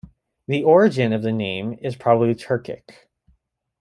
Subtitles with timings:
[0.47, 3.07] The origin of the name is probably Turkic.